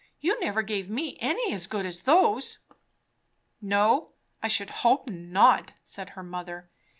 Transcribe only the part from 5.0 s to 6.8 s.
not," said her mother.